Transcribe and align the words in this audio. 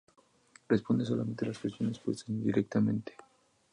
Responde 0.67 1.05
solamente 1.05 1.45
a 1.45 1.49
las 1.49 1.59
cuestiones 1.59 1.99
puestas 1.99 2.27
indirectamente. 2.29 3.13